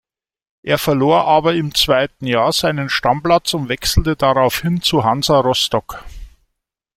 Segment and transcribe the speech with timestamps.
[0.63, 6.03] Er verlor aber im zweiten Jahr seinen Stammplatz und wechselte daraufhin zu Hansa Rostock.